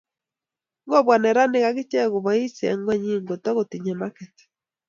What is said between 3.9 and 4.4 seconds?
maket